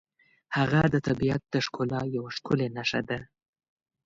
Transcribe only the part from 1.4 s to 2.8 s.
د ښکلا یوه ښکلې